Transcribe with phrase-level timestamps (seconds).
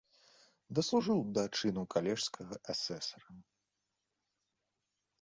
[0.79, 3.31] Даслужыў да чыну калежскага асэсара.